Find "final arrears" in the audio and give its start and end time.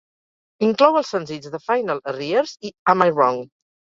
1.65-2.55